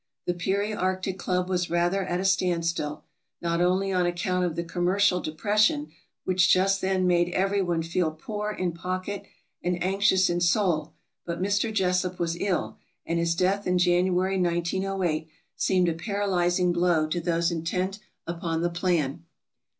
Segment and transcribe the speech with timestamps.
[0.25, 3.03] The Peary Arctic Club was rather at a standstill,
[3.39, 5.91] not only on account of the commercial depression
[6.23, 9.25] which just then made every one feel poor in pocket
[9.61, 11.71] and anxious in soul, but Mr.
[11.71, 17.51] Jesup was ill, and his death in January, 1908, seemed a paralyzing blow to those
[17.51, 19.23] intent upon the plan.